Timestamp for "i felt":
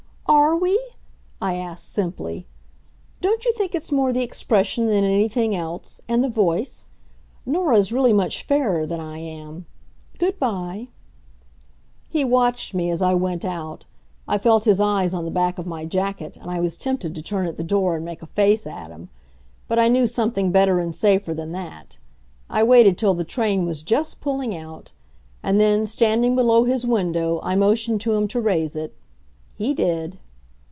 14.25-14.63